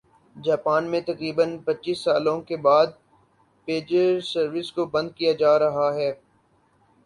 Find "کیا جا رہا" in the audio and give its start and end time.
5.17-5.93